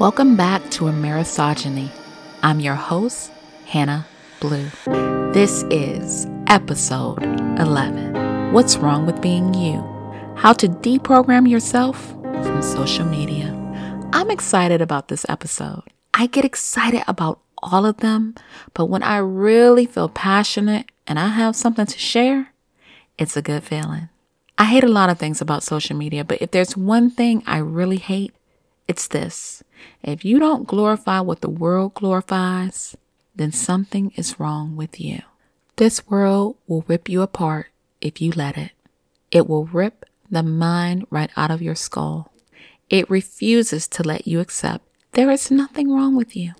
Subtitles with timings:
[0.00, 1.90] Welcome back to Amerisogyny.
[2.42, 3.30] I'm your host,
[3.66, 4.06] Hannah
[4.40, 4.70] Blue.
[5.34, 7.22] This is episode
[7.60, 9.82] 11 What's Wrong with Being You?
[10.36, 13.54] How to Deprogram Yourself from Social Media.
[14.14, 15.82] I'm excited about this episode.
[16.14, 18.36] I get excited about all of them,
[18.72, 22.54] but when I really feel passionate and I have something to share,
[23.18, 24.08] it's a good feeling.
[24.56, 27.58] I hate a lot of things about social media, but if there's one thing I
[27.58, 28.32] really hate,
[28.88, 29.62] it's this.
[30.02, 32.96] If you don't glorify what the world glorifies,
[33.34, 35.22] then something is wrong with you.
[35.76, 37.68] This world will rip you apart
[38.00, 38.72] if you let it.
[39.30, 42.32] It will rip the mind right out of your skull.
[42.88, 46.52] It refuses to let you accept there is nothing wrong with you.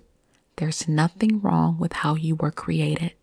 [0.55, 3.13] There's nothing wrong with how you were created.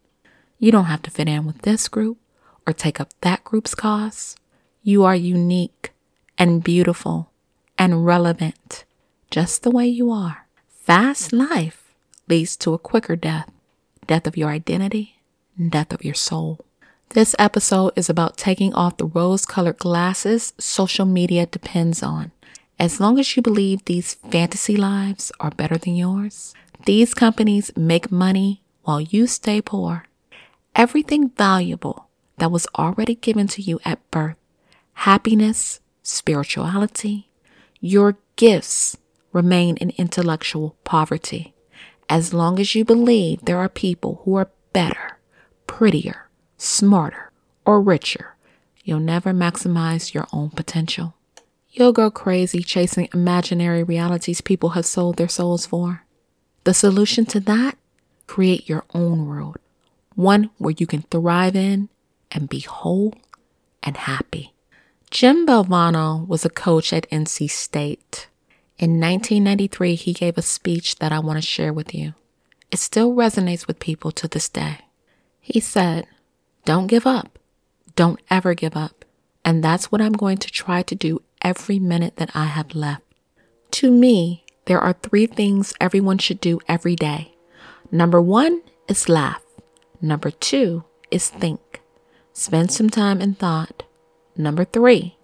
[0.58, 2.18] You don't have to fit in with this group
[2.66, 4.36] or take up that group's cause.
[4.82, 5.92] You are unique
[6.36, 7.30] and beautiful
[7.78, 8.84] and relevant
[9.30, 10.46] just the way you are.
[10.68, 11.94] Fast life
[12.28, 13.50] leads to a quicker death
[14.06, 15.20] death of your identity,
[15.68, 16.64] death of your soul.
[17.10, 22.32] This episode is about taking off the rose colored glasses social media depends on.
[22.78, 26.54] As long as you believe these fantasy lives are better than yours,
[26.86, 30.06] these companies make money while you stay poor.
[30.74, 32.08] Everything valuable
[32.38, 34.36] that was already given to you at birth
[35.04, 37.28] happiness, spirituality,
[37.80, 38.96] your gifts
[39.32, 41.54] remain in intellectual poverty.
[42.08, 45.18] As long as you believe there are people who are better,
[45.66, 47.30] prettier, smarter,
[47.64, 48.36] or richer,
[48.82, 51.14] you'll never maximize your own potential.
[51.70, 56.04] You'll go crazy chasing imaginary realities people have sold their souls for.
[56.64, 57.76] The solution to that?
[58.26, 59.58] Create your own world,
[60.14, 61.88] one where you can thrive in
[62.30, 63.14] and be whole
[63.82, 64.54] and happy.
[65.10, 68.28] Jim Valvano was a coach at NC State.
[68.78, 72.14] In 1993, he gave a speech that I want to share with you.
[72.70, 74.78] It still resonates with people to this day.
[75.40, 76.06] He said,
[76.64, 77.38] Don't give up.
[77.96, 79.04] Don't ever give up.
[79.44, 83.02] And that's what I'm going to try to do every minute that I have left.
[83.72, 87.34] To me, there are three things everyone should do every day.
[87.90, 89.42] Number one is laugh.
[90.00, 91.80] Number two is think.
[92.32, 93.82] Spend some time in thought.
[94.36, 95.17] Number three,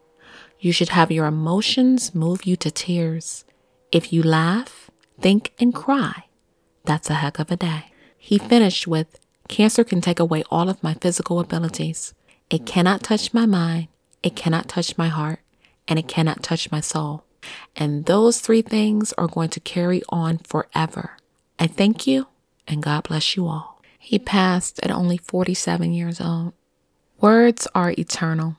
[0.64, 3.44] you should have your emotions move you to tears.
[3.92, 6.24] If you laugh, think, and cry,
[6.84, 7.86] that's a heck of a day.
[8.16, 12.14] He finished with Cancer can take away all of my physical abilities.
[12.50, 13.88] It cannot touch my mind,
[14.22, 15.40] it cannot touch my heart,
[15.86, 17.24] and it cannot touch my soul.
[17.76, 21.18] And those three things are going to carry on forever.
[21.58, 22.28] I thank you,
[22.66, 23.82] and God bless you all.
[23.98, 26.54] He passed at only 47 years old.
[27.20, 28.56] Words are eternal.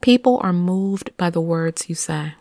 [0.00, 2.34] People are moved by the words you say.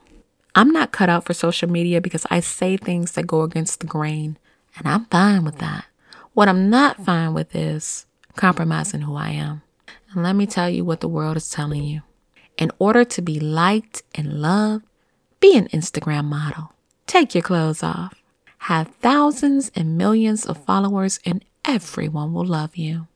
[0.54, 3.88] I'm not cut out for social media because I say things that go against the
[3.88, 4.38] grain,
[4.78, 5.86] and I'm fine with that.
[6.34, 9.64] What I'm not fine with is compromising who I am.
[10.14, 12.02] And let me tell you what the world is telling you.
[12.58, 14.86] In order to be liked and loved,
[15.40, 16.74] be an Instagram model.
[17.08, 18.14] Take your clothes off.
[18.60, 23.08] Have thousands and millions of followers, and everyone will love you.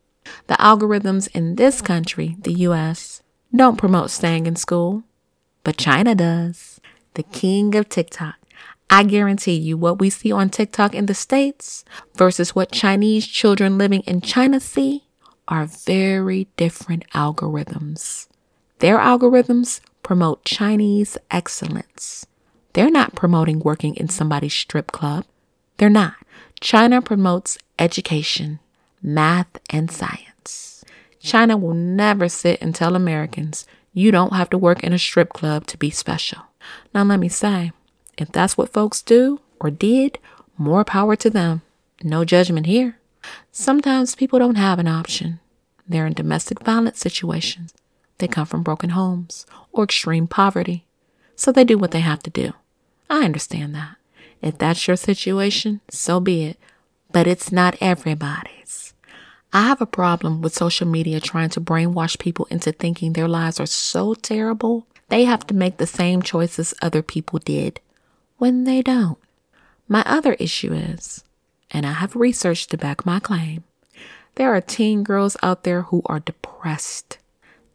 [0.48, 3.22] The algorithms in this country, the US,
[3.56, 5.04] don't promote staying in school,
[5.64, 6.80] but China does.
[7.16, 8.36] The king of TikTok.
[8.90, 11.86] I guarantee you what we see on TikTok in the States
[12.16, 15.06] versus what Chinese children living in China see
[15.48, 18.28] are very different algorithms.
[18.80, 22.26] Their algorithms promote Chinese excellence.
[22.74, 25.26] They're not promoting working in somebody's strip club.
[25.78, 26.16] They're not.
[26.60, 28.60] China promotes education,
[29.02, 30.71] math, and science.
[31.22, 35.34] China will never sit and tell Americans you don't have to work in a strip
[35.34, 36.40] club to be special.
[36.94, 37.72] Now, let me say,
[38.18, 40.20] if that's what folks do or did,
[40.58, 41.62] more power to them.
[42.04, 42.98] No judgment here.
[43.52, 45.40] Sometimes people don't have an option.
[45.88, 47.74] They're in domestic violence situations.
[48.18, 50.86] They come from broken homes or extreme poverty.
[51.36, 52.54] So they do what they have to do.
[53.10, 53.98] I understand that.
[54.42, 56.58] If that's your situation, so be it.
[57.12, 58.91] But it's not everybody's.
[59.54, 63.60] I have a problem with social media trying to brainwash people into thinking their lives
[63.60, 67.82] are so terrible they have to make the same choices other people did
[68.38, 69.18] when they don't.
[69.90, 71.26] My other issue is,
[71.70, 73.66] and I have research to back my claim,
[74.36, 77.18] there are teen girls out there who are depressed.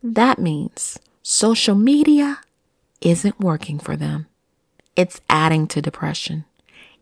[0.03, 2.41] That means social media
[3.03, 4.29] isn't working for them.
[4.97, 6.47] It's adding to depression.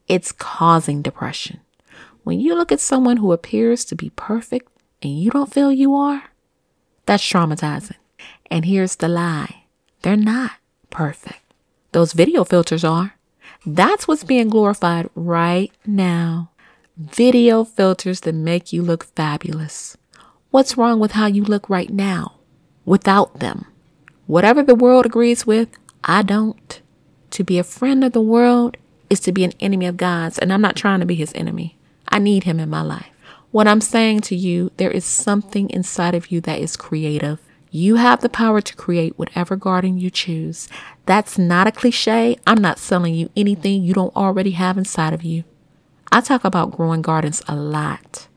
[0.09, 1.61] It's causing depression.
[2.25, 4.73] When you look at someone who appears to be perfect
[5.03, 6.31] and you don't feel you are,
[7.05, 7.97] that's traumatizing.
[8.51, 9.65] And here's the lie
[10.03, 10.53] they're not
[10.89, 11.41] perfect.
[11.93, 13.15] Those video filters are.
[13.67, 16.51] That's what's being glorified right now.
[16.97, 19.97] Video filters that make you look fabulous.
[20.51, 22.37] What's wrong with how you look right now
[22.87, 23.67] without them?
[24.27, 25.69] Whatever the world agrees with,
[26.03, 26.81] I don't.
[27.33, 28.79] To be a friend of the world
[29.11, 31.77] is to be an enemy of God's, and I'm not trying to be his enemy.
[32.09, 33.11] I need him in my life.
[33.51, 37.41] What I'm saying to you, there is something inside of you that is creative.
[37.71, 40.69] You have the power to create whatever garden you choose.
[41.07, 42.37] That's not a cliche.
[42.47, 45.45] I'm not selling you anything you don't already have inside of you.
[46.13, 48.29] I talk about growing gardens a lot,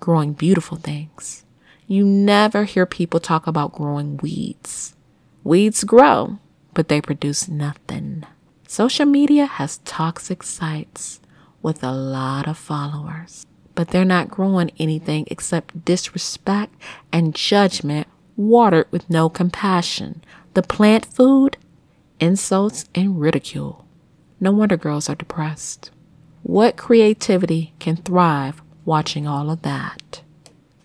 [0.00, 1.44] growing beautiful things.
[1.86, 4.94] You never hear people talk about growing weeds.
[5.42, 6.38] Weeds grow,
[6.74, 8.24] but they produce nothing.
[8.68, 11.20] Social media has toxic sites
[11.62, 16.74] with a lot of followers, but they're not growing anything except disrespect
[17.12, 18.06] and judgment
[18.36, 20.22] watered with no compassion.
[20.54, 21.56] The plant food,
[22.20, 23.86] insults, and ridicule.
[24.40, 25.90] No wonder girls are depressed.
[26.42, 30.22] What creativity can thrive watching all of that?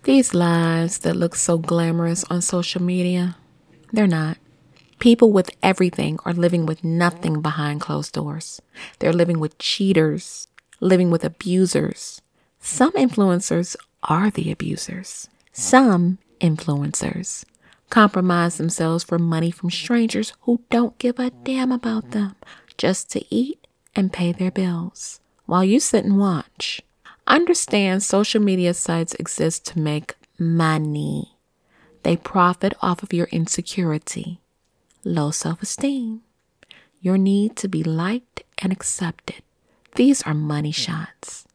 [0.04, 3.36] These lives that look so glamorous on social media,
[3.92, 4.38] they're not.
[4.98, 8.62] People with everything are living with nothing behind closed doors.
[8.98, 10.48] They're living with cheaters,
[10.80, 12.20] living with abusers.
[12.60, 15.28] Some influencers are the abusers.
[15.52, 17.44] Some influencers
[17.90, 22.36] compromise themselves for money from strangers who don't give a damn about them
[22.76, 23.66] just to eat
[23.96, 26.82] and pay their bills while you sit and watch.
[27.26, 31.36] Understand social media sites exist to make money.
[32.02, 34.40] They profit off of your insecurity
[35.04, 36.20] low self esteem,
[37.00, 39.42] your need to be liked and accepted.
[39.94, 41.46] These are money shots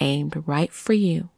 [0.00, 1.30] aimed right for you.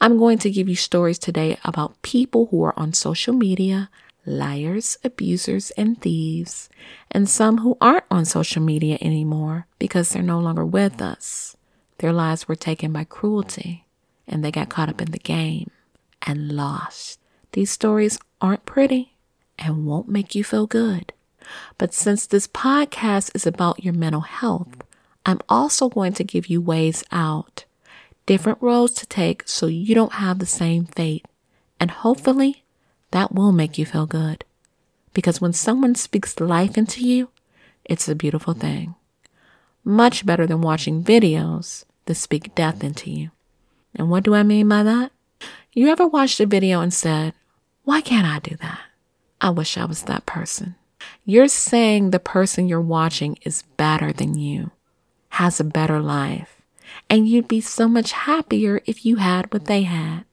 [0.00, 3.88] I'm going to give you stories today about people who are on social media,
[4.24, 6.68] liars, abusers, and thieves,
[7.10, 11.56] and some who aren't on social media anymore because they're no longer with us.
[11.98, 13.86] Their lives were taken by cruelty
[14.26, 15.70] and they got caught up in the game
[16.22, 17.20] and lost.
[17.52, 19.16] These stories aren't pretty
[19.58, 21.12] and won't make you feel good.
[21.78, 24.82] But since this podcast is about your mental health,
[25.26, 27.64] I'm also going to give you ways out,
[28.26, 31.26] different roads to take so you don't have the same fate.
[31.80, 32.62] And hopefully
[33.10, 34.44] that will make you feel good.
[35.12, 37.30] Because when someone speaks life into you,
[37.84, 38.94] it's a beautiful thing.
[39.84, 43.30] Much better than watching videos that speak death into you.
[43.96, 45.10] And what do I mean by that?
[45.72, 47.34] You ever watched a video and said,
[47.82, 48.78] Why can't I do that?
[49.40, 50.76] I wish I was that person.
[51.24, 54.70] You're saying the person you're watching is better than you,
[55.36, 56.62] has a better life,
[57.10, 60.24] and you'd be so much happier if you had what they had.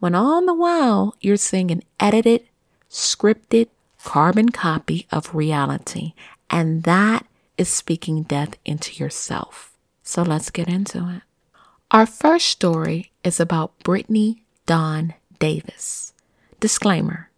[0.00, 2.42] When all the while you're seeing an edited,
[2.90, 3.68] scripted,
[4.02, 6.14] carbon copy of reality,
[6.50, 7.24] and that
[7.56, 9.76] is speaking death into yourself.
[10.02, 11.22] So let's get into it.
[11.92, 16.12] Our first story is about Brittany Dawn Davis.
[16.58, 17.30] Disclaimer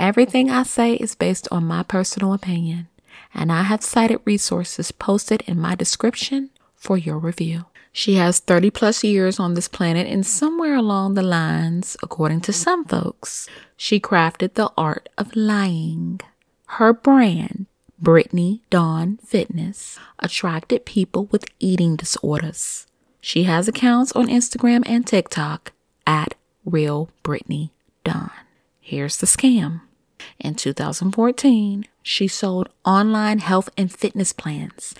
[0.00, 2.88] Everything I say is based on my personal opinion,
[3.32, 7.66] and I have cited resources posted in my description for your review.
[7.92, 12.52] She has 30 plus years on this planet, and somewhere along the lines, according to
[12.52, 16.20] some folks, she crafted the art of lying.
[16.66, 17.66] Her brand,
[17.98, 22.86] Brittany Dawn Fitness, attracted people with eating disorders.
[23.20, 25.72] She has accounts on Instagram and TikTok
[26.06, 26.34] at
[26.66, 27.70] Real Brittany
[28.04, 28.30] Dawn.
[28.80, 29.80] Here's the scam.
[30.38, 34.94] In 2014, she sold online health and fitness plans.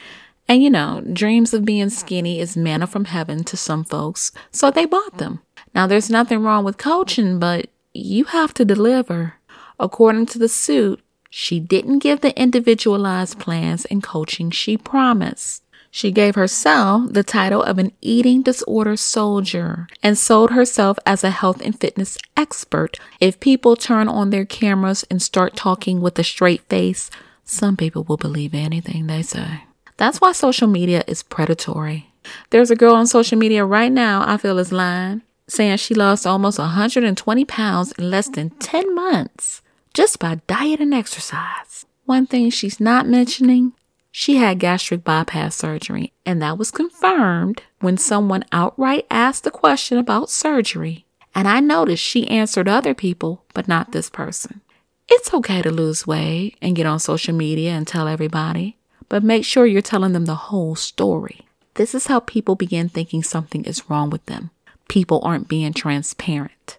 [0.49, 4.71] And you know, dreams of being skinny is manna from heaven to some folks, so
[4.71, 5.41] they bought them.
[5.75, 9.35] Now, there's nothing wrong with coaching, but you have to deliver.
[9.79, 15.63] According to the suit, she didn't give the individualized plans and coaching she promised.
[15.91, 21.31] She gave herself the title of an eating disorder soldier and sold herself as a
[21.31, 22.99] health and fitness expert.
[23.21, 27.11] If people turn on their cameras and start talking with a straight face,
[27.45, 29.66] some people will believe anything they say.
[29.97, 32.13] That's why social media is predatory.
[32.51, 36.27] There's a girl on social media right now I feel is lying, saying she lost
[36.27, 39.63] almost 120 pounds in less than 10 months
[39.95, 41.87] just by diet and exercise.
[42.05, 43.73] One thing she's not mentioning
[44.19, 49.99] she had gastric bypass surgery, and that was confirmed when someone outright asked the question
[49.99, 51.05] about surgery.
[51.35, 54.63] And I noticed she answered other people, but not this person.
[55.07, 58.76] It's okay to lose weight and get on social media and tell everybody,
[59.09, 61.41] but make sure you're telling them the whole story.
[61.75, 64.51] This is how people begin thinking something is wrong with them.
[64.89, 66.79] People aren't being transparent.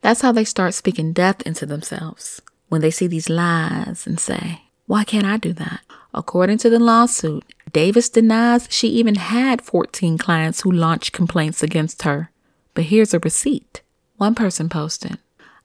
[0.00, 4.62] That's how they start speaking death into themselves when they see these lies and say,
[4.86, 5.80] Why can't I do that?
[6.14, 12.02] According to the lawsuit, Davis denies she even had 14 clients who launched complaints against
[12.02, 12.30] her.
[12.74, 13.82] But here's a receipt.
[14.16, 15.18] One person posted,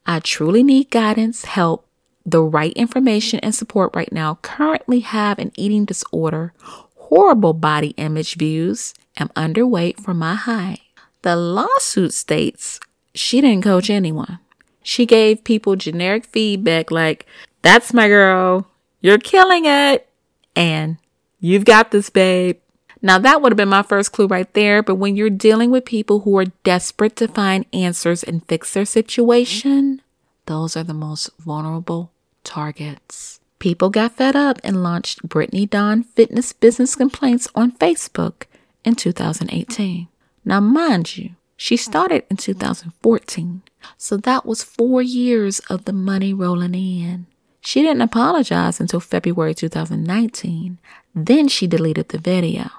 [0.06, 1.88] I truly need guidance, help,
[2.26, 4.40] the right information and support right now.
[4.42, 6.54] Currently have an eating disorder,
[6.96, 10.82] horrible body image views, am underweight for my height.
[11.22, 12.80] The lawsuit states
[13.14, 14.40] she didn't coach anyone.
[14.82, 17.26] She gave people generic feedback like,
[17.62, 18.68] that's my girl,
[19.00, 20.10] you're killing it,
[20.56, 20.98] and
[21.40, 22.58] you've got this, babe.
[23.02, 25.86] Now, that would have been my first clue right there, but when you're dealing with
[25.86, 30.02] people who are desperate to find answers and fix their situation,
[30.46, 32.13] those are the most vulnerable
[32.44, 33.40] targets.
[33.60, 38.44] People got fed up and launched Brittany Dawn Fitness Business Complaints on Facebook
[38.84, 40.08] in 2018.
[40.44, 43.62] Now, mind you, she started in 2014,
[43.98, 47.28] so that was four years of the money rolling in.
[47.62, 50.78] She didn't apologize until February 2019.
[51.16, 52.70] Then she deleted the video.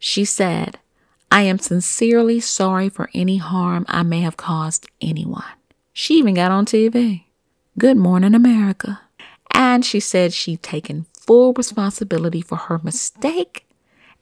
[0.00, 0.78] She said,
[1.30, 5.44] I am sincerely sorry for any harm I may have caused anyone.
[5.92, 7.24] She even got on TV.
[7.78, 9.00] Good morning, America.
[9.54, 13.66] And she said she'd taken full responsibility for her mistake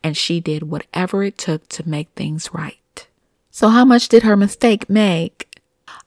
[0.02, 3.06] and she did whatever it took to make things right.
[3.50, 5.48] So, how much did her mistake make?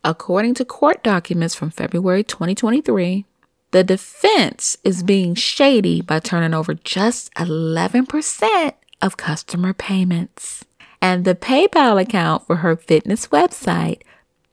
[0.04, 3.26] According to court documents from February 2023,
[3.72, 10.66] the defense is being shady by turning over just 11% of customer payments.
[11.02, 14.02] And the PayPal account for her fitness website,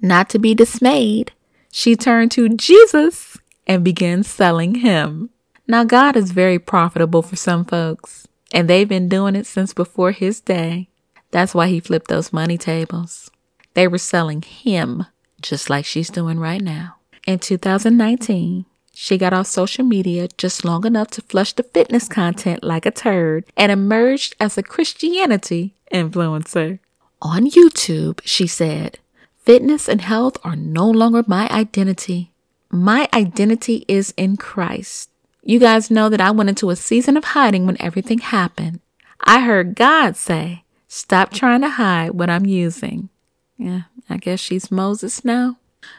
[0.00, 1.32] Not to be dismayed,
[1.72, 5.30] she turned to Jesus and began selling him.
[5.66, 10.12] Now, God is very profitable for some folks, and they've been doing it since before
[10.12, 10.88] his day.
[11.30, 13.30] That's why he flipped those money tables.
[13.74, 15.06] They were selling him
[15.40, 16.96] just like she's doing right now.
[17.26, 22.64] In 2019, she got off social media just long enough to flush the fitness content
[22.64, 26.80] like a turd and emerged as a Christianity influencer.
[27.22, 28.98] On YouTube, she said,
[29.44, 32.32] Fitness and health are no longer my identity.
[32.70, 35.09] My identity is in Christ.
[35.42, 38.80] You guys know that I went into a season of hiding when everything happened.
[39.24, 43.10] I heard God say, Stop trying to hide what I'm using.
[43.56, 45.58] Yeah, I guess she's Moses now.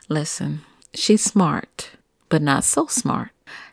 [0.09, 0.61] Listen,
[0.93, 1.91] she's smart,
[2.27, 3.29] but not so smart.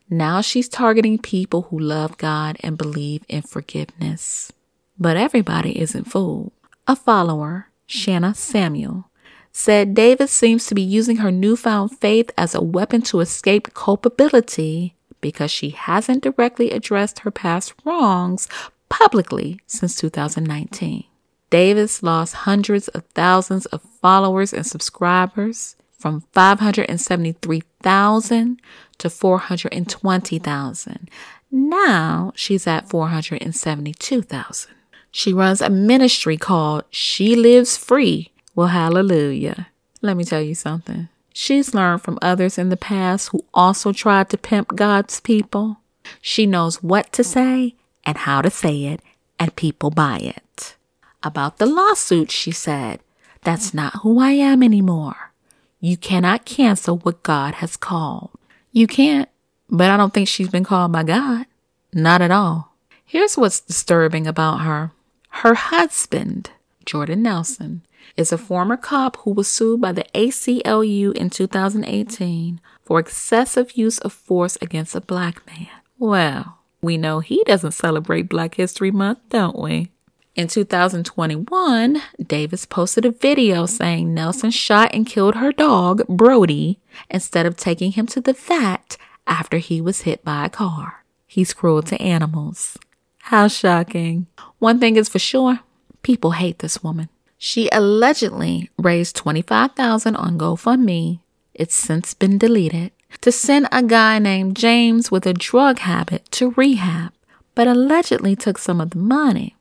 [0.08, 4.52] Now she's targeting people who love God and believe in forgiveness.
[4.98, 6.52] But everybody isn't fooled.
[6.86, 9.10] A follower, Shanna Samuel,
[9.52, 14.94] said Davis seems to be using her newfound faith as a weapon to escape culpability
[15.20, 18.48] because she hasn't directly addressed her past wrongs
[18.88, 21.04] publicly since 2019.
[21.50, 28.60] Davis lost hundreds of thousands of followers and subscribers from 573,000
[28.98, 31.10] to 420,000.
[31.50, 34.74] Now she's at 472,000.
[35.10, 38.30] She runs a ministry called She Lives Free.
[38.54, 39.68] Well, hallelujah.
[40.02, 41.08] Let me tell you something.
[41.32, 45.80] She's learned from others in the past who also tried to pimp God's people.
[46.20, 49.00] She knows what to say and how to say it,
[49.38, 50.76] and people buy it.
[51.22, 53.00] About the lawsuit, she said,
[53.42, 55.32] That's not who I am anymore.
[55.80, 58.30] You cannot cancel what God has called.
[58.72, 59.28] You can't,
[59.68, 61.46] but I don't think she's been called by God.
[61.92, 62.74] Not at all.
[63.04, 64.92] Here's what's disturbing about her
[65.30, 66.50] her husband,
[66.84, 67.82] Jordan Nelson,
[68.16, 73.98] is a former cop who was sued by the ACLU in 2018 for excessive use
[73.98, 75.68] of force against a black man.
[75.98, 79.90] Well, we know he doesn't celebrate Black History Month, don't we?
[80.34, 86.78] In 2021, Davis posted a video saying Nelson shot and killed her dog, Brody,
[87.10, 91.04] instead of taking him to the vet after he was hit by a car.
[91.26, 92.78] He's cruel to animals.
[93.18, 94.28] How shocking.
[94.60, 95.60] One thing is for sure,
[96.02, 97.08] people hate this woman.
[97.38, 101.20] She allegedly raised 25,000 on GoFundMe.
[101.54, 102.90] It's since been deleted
[103.20, 107.12] to send a guy named James with a drug habit to rehab,
[107.54, 109.54] but allegedly took some of the money.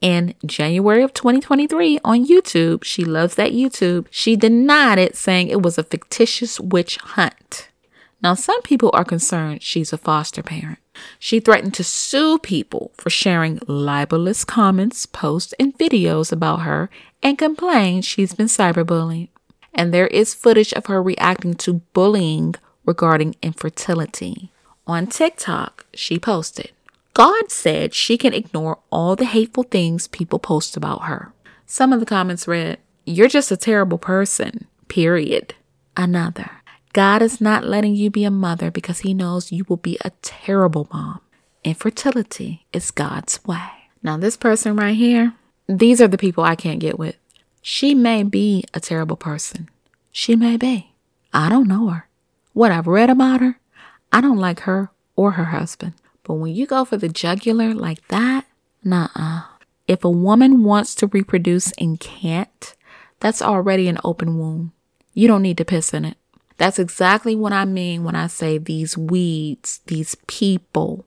[0.00, 5.62] In January of 2023 on YouTube, she loves that YouTube, she denied it, saying it
[5.62, 7.70] was a fictitious witch hunt.
[8.22, 10.78] Now, some people are concerned she's a foster parent.
[11.18, 16.90] She threatened to sue people for sharing libelous comments, posts, and videos about her
[17.22, 19.28] and complained she's been cyberbullied.
[19.78, 22.54] and there is footage of her reacting to bullying
[22.86, 24.50] regarding infertility.
[24.86, 26.70] On TikTok, she posted,
[27.12, 31.32] God said she can ignore all the hateful things people post about her.
[31.66, 35.54] Some of the comments read, You're just a terrible person, period.
[35.96, 36.62] Another,
[36.96, 40.12] God is not letting you be a mother because he knows you will be a
[40.22, 41.20] terrible mom.
[41.62, 43.68] Infertility is God's way.
[44.02, 45.34] Now, this person right here,
[45.68, 47.16] these are the people I can't get with.
[47.60, 49.68] She may be a terrible person.
[50.10, 50.94] She may be.
[51.34, 52.08] I don't know her.
[52.54, 53.60] What I've read about her,
[54.10, 55.92] I don't like her or her husband.
[56.22, 58.46] But when you go for the jugular like that,
[58.82, 59.42] nah uh.
[59.86, 62.74] If a woman wants to reproduce and can't,
[63.20, 64.70] that's already an open wound.
[65.12, 66.16] You don't need to piss in it.
[66.58, 71.04] That's exactly what I mean when I say these weeds, these people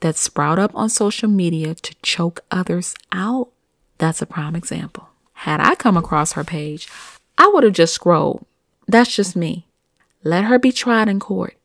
[0.00, 3.48] that sprout up on social media to choke others out.
[3.98, 5.08] That's a prime example.
[5.32, 6.88] Had I come across her page,
[7.36, 8.44] I would have just scrolled.
[8.86, 9.66] That's just me.
[10.22, 11.56] Let her be tried in court.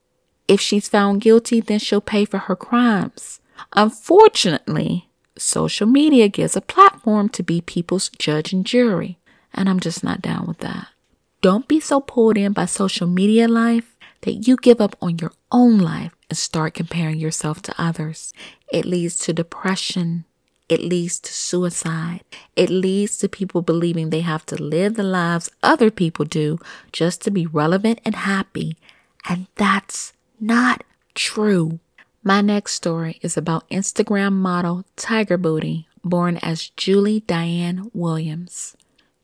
[0.48, 3.39] If she's found guilty, then she'll pay for her crimes.
[3.74, 9.20] Unfortunately, social media gives a platform to be people's judge and jury,
[9.53, 10.88] and I'm just not down with that.
[11.41, 15.32] Don't be so pulled in by social media life that you give up on your
[15.51, 18.34] own life and start comparing yourself to others.
[18.72, 20.25] It leads to depression.
[20.67, 22.22] It leads to suicide.
[22.56, 26.58] It leads to people believing they have to live the lives other people do
[26.91, 28.77] just to be relevant and happy.
[29.29, 31.79] And that's not true.
[32.24, 38.75] My next story is about Instagram model Tyger Booty, born as Julie Diane Williams.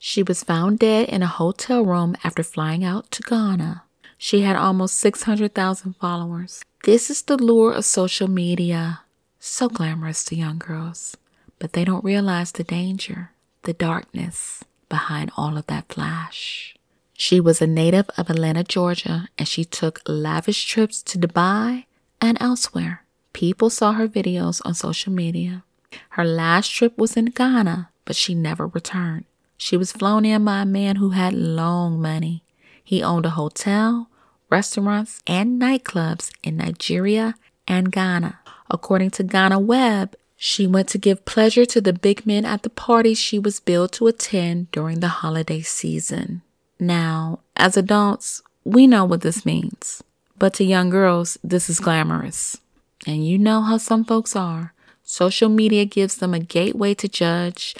[0.06, 3.84] She was found dead in a hotel room after flying out to Ghana.
[4.18, 6.62] She had almost 600,000 followers.
[6.84, 9.00] This is the lure of social media.
[9.40, 11.16] So glamorous to young girls,
[11.58, 13.30] but they don't realize the danger,
[13.62, 16.76] the darkness behind all of that flash.
[17.14, 21.86] She was a native of Atlanta, Georgia, and she took lavish trips to Dubai
[22.20, 23.04] and elsewhere.
[23.32, 25.64] People saw her videos on social media.
[26.10, 29.24] Her last trip was in Ghana, but she never returned.
[29.64, 32.42] She was flown in by a man who had long money.
[32.84, 34.10] He owned a hotel,
[34.50, 37.34] restaurants, and nightclubs in Nigeria
[37.66, 38.40] and Ghana.
[38.70, 42.68] According to Ghana Web, she went to give pleasure to the big men at the
[42.68, 46.42] parties she was billed to attend during the holiday season.
[46.78, 50.04] Now, as adults, we know what this means.
[50.38, 52.58] But to young girls, this is glamorous.
[53.06, 54.74] And you know how some folks are.
[55.06, 57.74] Social media gives them a gateway to judge,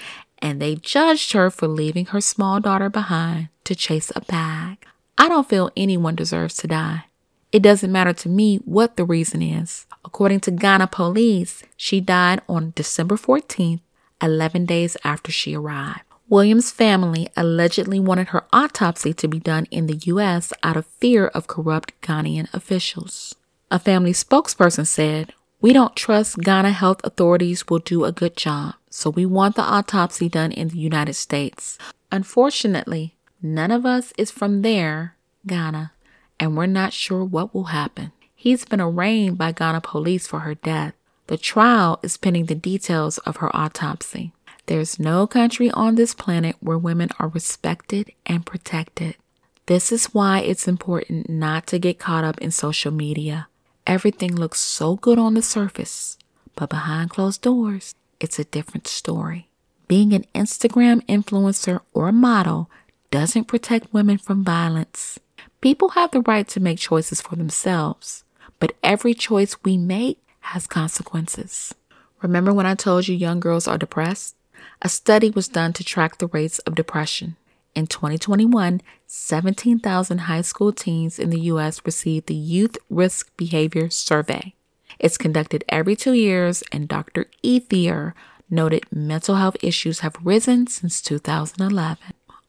[0.45, 4.87] and they judged her for leaving her small daughter behind to chase a bag.
[5.17, 7.07] I don't feel anyone deserves to die.
[7.51, 9.87] It doesn't matter to me what the reason is.
[10.05, 13.81] According to Ghana police, she died on December 14th,
[14.21, 16.03] 11 days after she arrived.
[16.29, 20.53] Williams' family allegedly wanted her autopsy to be done in the U.S.
[20.63, 23.35] out of fear of corrupt Ghanaian officials.
[23.71, 25.33] A family spokesperson said,
[25.65, 29.63] We don't trust Ghana health authorities will do a good job, so we want the
[29.63, 31.79] autopsy done in the United States.
[32.13, 35.93] Unfortunately, none of us is from there, Ghana,
[36.39, 38.13] and we're not sure what will happen.
[38.35, 40.93] He's been arraigned by Ghana police for her death.
[41.29, 44.35] The trial is pending the details of her autopsy.
[44.67, 49.17] There's no country on this planet where women are respected and protected.
[49.65, 53.49] This is why it's important not to get caught up in social media.
[53.87, 56.17] Everything looks so good on the surface,
[56.57, 59.49] but behind closed doors, it's a different story.
[59.89, 62.71] Being an Instagram influencer or a model
[63.11, 65.21] doesn't protect women from violence.
[65.61, 68.25] People have the right to make choices for themselves,
[68.59, 71.75] but every choice we make has consequences.
[72.23, 74.35] Remember when I told you young girls are depressed?
[74.81, 77.37] A study was done to track the rates of depression.
[77.75, 81.85] In 2021, 17,000 high school teens in the U.S.
[81.85, 84.55] received the Youth Risk Behavior Survey.
[85.01, 87.27] It's conducted every two years, and Dr.
[87.43, 88.13] Ethier
[88.49, 91.99] noted mental health issues have risen since 2011.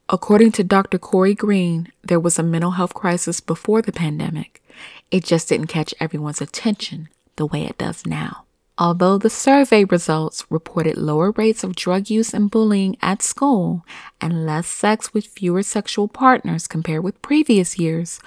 [0.07, 0.99] According to Dr.
[0.99, 4.61] Corey Green, there was a mental health crisis before the pandemic.
[5.09, 8.44] It just didn't catch everyone's attention the way it does now.
[8.77, 13.85] Although the survey results reported lower rates of drug use and bullying at school
[14.19, 18.19] and less sex with fewer sexual partners compared with previous years,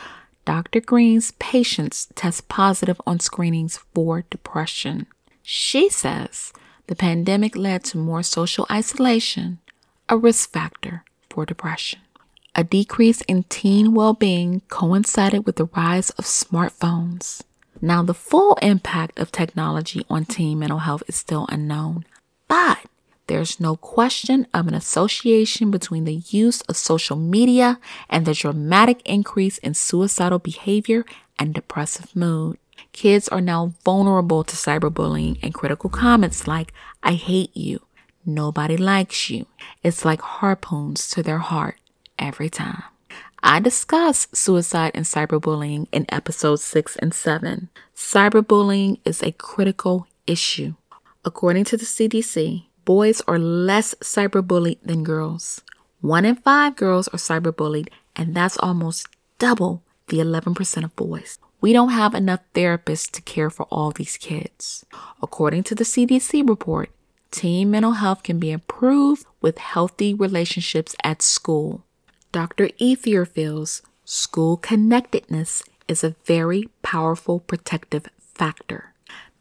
[0.47, 0.81] Dr.
[0.81, 5.07] Green's patients test positive on screenings for depression.
[5.43, 6.55] She says
[6.87, 9.59] the pandemic led to more social isolation,
[10.09, 12.01] a risk factor for depression.
[12.55, 17.43] A decrease in teen well being coincided with the rise of smartphones.
[17.81, 22.05] Now, the full impact of technology on teen mental health is still unknown,
[22.49, 22.79] but
[23.29, 29.03] There's no question of an association between the use of social media and the dramatic
[29.05, 31.05] increase in suicidal behavior
[31.39, 32.57] and depressive mood.
[32.93, 37.83] Kids are now vulnerable to cyberbullying and critical comments like, I hate you,
[38.25, 39.45] nobody likes you.
[39.83, 41.77] It's like harpoons to their heart
[42.19, 42.83] every time.
[43.43, 47.69] I discuss suicide and cyberbullying in episodes 6 and 7.
[47.95, 50.75] Cyberbullying is a critical issue.
[51.25, 55.63] According to the CDC, boys are less cyberbullied than girls.
[56.01, 59.07] One in five girls are cyberbullied, and that's almost
[59.39, 61.39] double the 11% of boys.
[61.61, 64.87] We don't have enough therapists to care for all these kids.
[65.23, 66.91] According to the CDC report,
[67.31, 71.85] teen mental health can be improved with healthy relationships at school.
[72.31, 72.69] Dr.
[72.79, 78.93] Ethier feels school connectedness is a very powerful protective factor.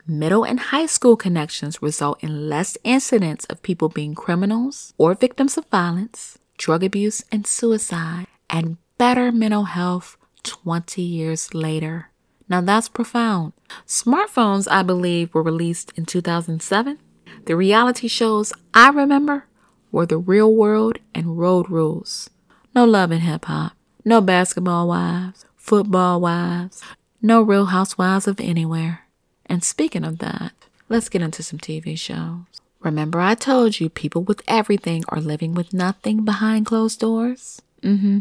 [0.08, 5.58] Middle and high school connections result in less incidents of people being criminals or victims
[5.58, 12.10] of violence, drug abuse, and suicide, and better mental health 20 years later.
[12.47, 13.52] Now that's profound.
[13.86, 17.00] Smartphones, I believe, were released in 2007.
[17.45, 19.45] The reality shows I remember
[19.91, 22.30] were The Real World and Road Rules.
[22.77, 23.71] No love in hip hop,
[24.05, 26.83] no basketball wives, football wives,
[27.23, 29.07] no real housewives of anywhere.
[29.47, 30.51] And speaking of that,
[30.87, 32.45] let's get into some TV shows.
[32.81, 37.63] Remember, I told you people with everything are living with nothing behind closed doors?
[37.81, 38.19] Mm hmm.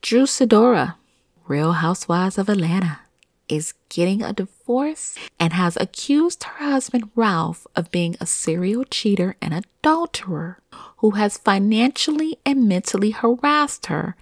[0.00, 0.94] Drew Sidora,
[1.46, 3.00] Real Housewives of Atlanta,
[3.50, 9.36] is getting a divorce and has accused her husband Ralph of being a serial cheater
[9.42, 10.60] and adulterer
[10.98, 14.16] who has financially and mentally harassed her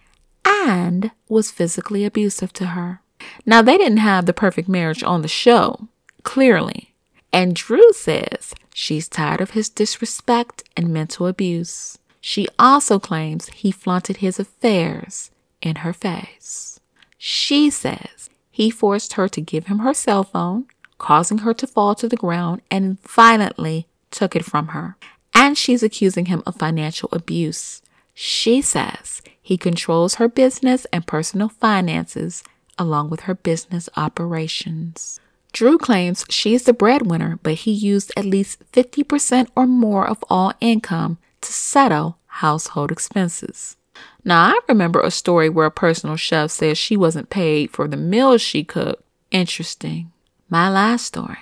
[0.45, 3.03] and was physically abusive to her.
[3.45, 5.89] Now, they didn't have the perfect marriage on the show,
[6.23, 6.95] clearly.
[7.33, 11.99] And Drew says she's tired of his disrespect and mental abuse.
[12.21, 16.81] She also claims he flaunted his affairs in her face.
[17.19, 20.67] She says he forced her to give him her cell phone,
[20.99, 24.97] causing her to fall to the ground and violently took it from her.
[25.33, 27.83] And she's accusing him of financial abuse.
[28.15, 32.43] She says he controls her business and personal finances
[32.77, 35.21] along with her business operations.
[35.53, 40.53] Drew claims she's the breadwinner, but he used at least 50% or more of all
[40.61, 43.77] income to settle household expenses.
[44.25, 47.97] Now, I remember a story where a personal chef says she wasn't paid for the
[47.97, 49.03] meals she cooked.
[49.31, 50.13] Interesting.
[50.49, 51.39] My last story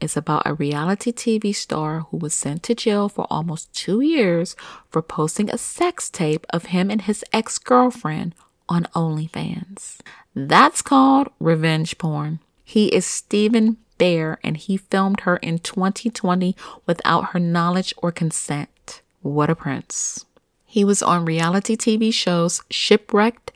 [0.00, 4.54] is about a reality TV star who was sent to jail for almost two years
[4.90, 8.34] for posting a sex tape of him and his ex girlfriend
[8.68, 9.98] on OnlyFans.
[10.34, 12.40] That's called revenge porn.
[12.64, 16.54] He is Stephen Bear and he filmed her in 2020
[16.86, 19.02] without her knowledge or consent.
[19.22, 20.24] What a prince.
[20.78, 23.50] He was on reality TV shows Shipwrecked,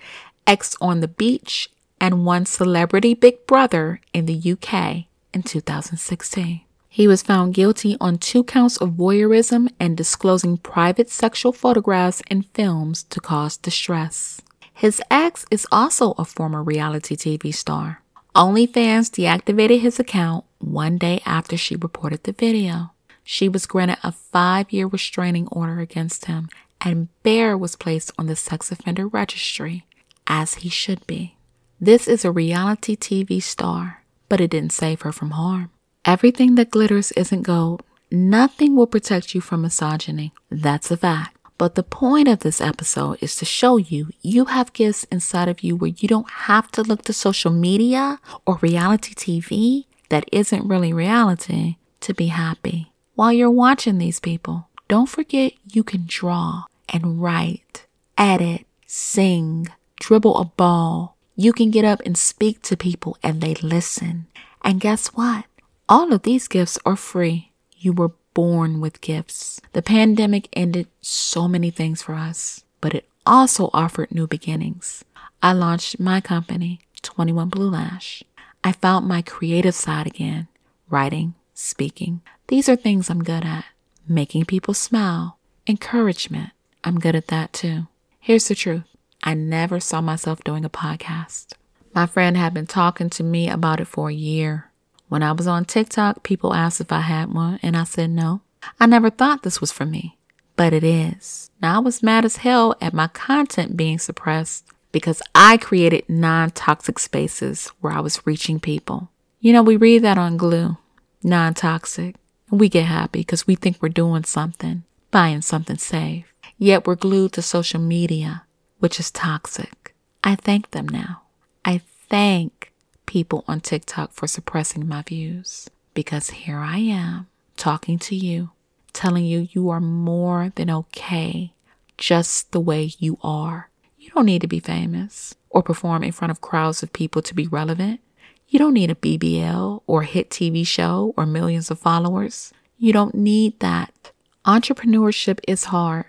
[0.45, 6.63] Ex on the Beach, and won Celebrity Big Brother in the UK in 2016.
[6.89, 12.45] He was found guilty on two counts of voyeurism and disclosing private sexual photographs and
[12.55, 14.43] films to cause distress.
[14.75, 18.03] His ex is also a former reality TV star.
[18.35, 22.91] OnlyFans deactivated his account one day after she reported the video.
[23.23, 26.49] She was granted a five year restraining order against him,
[26.83, 29.87] and Bear was placed on the sex offender registry,
[30.27, 31.37] as he should be.
[31.81, 35.71] This is a reality TV star, but it didn't save her from harm.
[36.05, 37.83] Everything that glitters isn't gold.
[38.11, 40.33] Nothing will protect you from misogyny.
[40.51, 41.37] That's a fact.
[41.59, 45.63] But the point of this episode is to show you you have gifts inside of
[45.63, 50.67] you where you don't have to look to social media or reality TV that isn't
[50.67, 52.93] really reality to be happy.
[53.15, 57.87] While you're watching these people, don't forget you can draw and write,
[58.19, 61.17] edit, sing, dribble a ball.
[61.37, 64.27] You can get up and speak to people and they listen.
[64.63, 65.47] And guess what?
[65.89, 67.53] All of these gifts are free.
[67.77, 69.61] You were born with gifts.
[69.73, 75.05] The pandemic ended so many things for us, but it also offered new beginnings.
[75.43, 78.23] I launched my company, 21 Blue Lash.
[78.63, 80.49] I found my creative side again
[80.89, 82.21] writing, speaking.
[82.49, 83.65] These are things I'm good at.
[84.07, 86.51] Making people smile, encouragement.
[86.85, 87.87] I'm good at that too.
[88.21, 88.85] Here's the truth
[89.23, 91.53] I never saw myself doing a podcast.
[91.95, 94.71] My friend had been talking to me about it for a year.
[95.09, 98.41] When I was on TikTok, people asked if I had one, and I said no.
[98.81, 100.17] I never thought this was for me,
[100.57, 101.51] but it is.
[101.61, 106.51] Now, I was mad as hell at my content being suppressed because I created non
[106.51, 109.11] toxic spaces where I was reaching people.
[109.41, 110.79] You know, we read that on glue
[111.23, 112.17] non toxic,
[112.51, 114.85] and we get happy because we think we're doing something.
[115.11, 116.32] buying something safe.
[116.63, 118.45] Yet we're glued to social media,
[118.79, 119.97] which is toxic.
[120.23, 121.23] I thank them now.
[121.65, 122.73] I thank
[123.05, 128.51] people on TikTok for suppressing my views because here I am talking to you,
[128.93, 131.53] telling you you are more than okay
[131.99, 133.69] just the way you are.
[133.99, 137.35] You don't need to be famous or perform in front of crowds of people to
[137.35, 137.99] be relevant.
[138.47, 142.53] You don't need a BBL or hit TV show or millions of followers.
[142.79, 144.13] You don't need that.
[144.47, 146.05] Entrepreneurship is hard,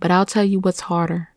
[0.00, 1.30] but I'll tell you what's harder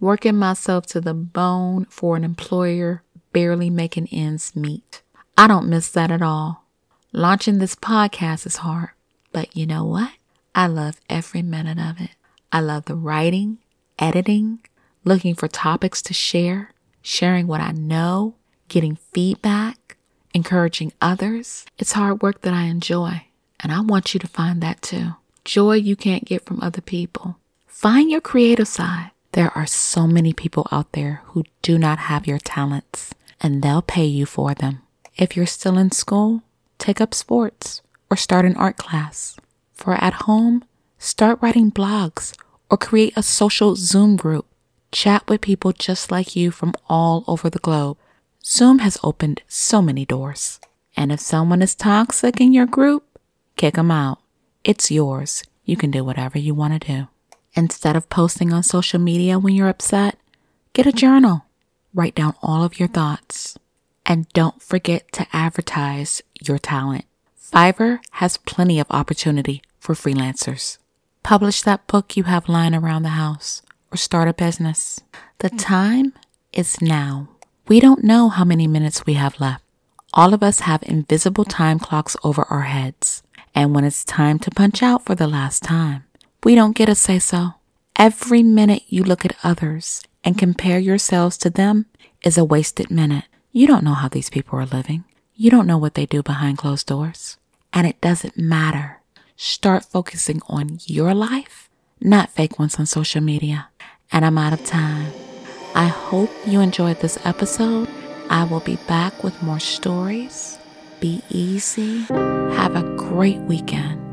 [0.00, 5.02] working myself to the bone for an employer barely making ends meet.
[5.36, 6.64] I don't miss that at all.
[7.12, 8.90] Launching this podcast is hard,
[9.32, 10.12] but you know what?
[10.54, 12.10] I love every minute of it.
[12.52, 13.58] I love the writing,
[13.98, 14.60] editing,
[15.04, 18.34] looking for topics to share, sharing what I know,
[18.68, 19.96] getting feedback,
[20.34, 21.66] encouraging others.
[21.78, 23.26] It's hard work that I enjoy,
[23.60, 25.12] and I want you to find that too.
[25.44, 27.36] Joy you can't get from other people.
[27.76, 29.10] Find your creative side.
[29.32, 33.82] There are so many people out there who do not have your talents, and they'll
[33.82, 34.80] pay you for them.
[35.18, 36.40] If you're still in school,
[36.78, 39.36] take up sports or start an art class.
[39.74, 40.64] For at home,
[40.96, 42.34] start writing blogs
[42.70, 44.46] or create a social Zoom group.
[44.90, 47.98] Chat with people just like you from all over the globe.
[48.42, 50.60] Zoom has opened so many doors.
[50.96, 53.04] And if someone is toxic in your group,
[53.56, 54.20] kick them out.
[54.64, 55.42] It's yours.
[55.66, 57.08] You can do whatever you want to do.
[57.56, 60.18] Instead of posting on social media when you're upset,
[60.74, 61.46] get a journal.
[61.94, 63.56] Write down all of your thoughts.
[64.04, 67.06] And don't forget to advertise your talent.
[67.40, 70.76] Fiverr has plenty of opportunity for freelancers.
[71.22, 75.00] Publish that book you have lying around the house or start a business.
[75.38, 76.12] The time
[76.52, 77.28] is now.
[77.68, 79.64] We don't know how many minutes we have left.
[80.12, 83.22] All of us have invisible time clocks over our heads.
[83.54, 86.04] And when it's time to punch out for the last time,
[86.44, 87.54] we don't get a say so.
[87.96, 91.86] Every minute you look at others and compare yourselves to them
[92.22, 93.24] is a wasted minute.
[93.52, 95.04] You don't know how these people are living.
[95.34, 97.36] You don't know what they do behind closed doors.
[97.72, 99.00] And it doesn't matter.
[99.36, 101.68] Start focusing on your life,
[102.00, 103.68] not fake ones on social media.
[104.12, 105.12] And I'm out of time.
[105.74, 107.88] I hope you enjoyed this episode.
[108.30, 110.58] I will be back with more stories.
[111.00, 112.04] Be easy.
[112.04, 114.05] Have a great weekend.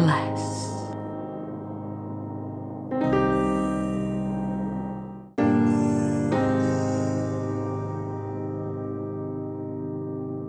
[0.00, 0.29] And God bless.